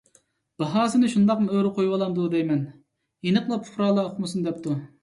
[0.63, 4.79] باھاسىنى شۇنداقمۇ ئۆرە قويۇۋالامدۇ دەيمەن؟ ئېنىقلا پۇقرالار ئۇقمىسۇن دەپتۇ.